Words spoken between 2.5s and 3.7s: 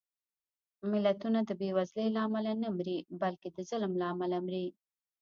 نه مري، بلکې د